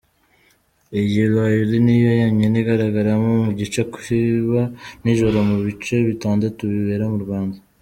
Iyi 0.99 1.23
rallye 1.33 1.77
niyo 1.85 2.11
yonyine 2.21 2.55
igaragaragaramo 2.61 3.33
igice 3.53 3.81
kiba 3.93 4.61
nijoro 5.03 5.37
mu 5.49 5.57
bice 5.65 5.95
bitandatu 6.07 6.61
bibera 6.73 7.05
mu 7.13 7.19
Rwanda. 7.25 7.57